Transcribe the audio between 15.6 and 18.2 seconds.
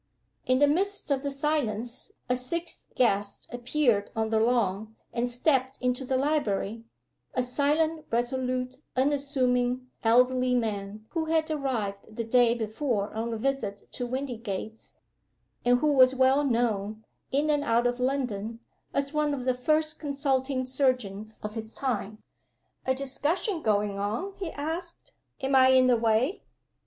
and who was well known, in and out of